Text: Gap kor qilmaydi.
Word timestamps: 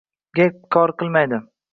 Gap 0.39 0.57
kor 0.75 0.93
qilmaydi. 1.03 1.41